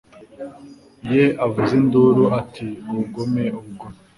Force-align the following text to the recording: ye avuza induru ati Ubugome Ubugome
ye 1.11 1.23
avuza 1.45 1.71
induru 1.81 2.23
ati 2.39 2.67
Ubugome 2.89 3.43
Ubugome 3.59 3.97